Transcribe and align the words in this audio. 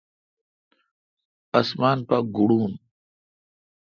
اسمان 1.59 1.97
پاگوڑون۔ 2.07 2.73